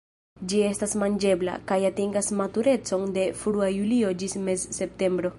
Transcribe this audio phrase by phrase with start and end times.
[0.51, 5.29] Ĝi estas manĝebla, kaj atingas maturecon de frua julio ĝis mez-septembro.